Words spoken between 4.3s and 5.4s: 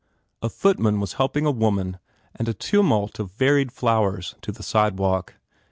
to the sidewalk.